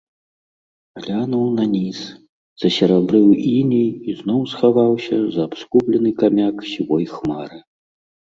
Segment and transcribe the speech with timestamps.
[1.01, 1.97] Глянуў на ніз,
[2.63, 7.59] засерабрыў іней і зноў схаваўся за абскубены камяк сівой хмары.